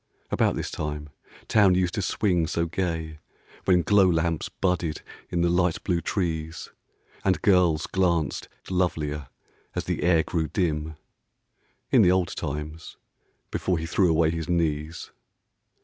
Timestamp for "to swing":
1.93-2.47